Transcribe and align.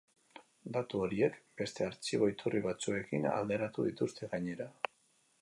Datu 0.77 1.01
horiek 1.07 1.37
beste 1.63 1.85
artxibo-iturri 1.89 2.63
batzuekin 2.67 3.29
alderatu 3.35 3.87
dituzte, 3.91 4.33
gainera. 4.35 4.71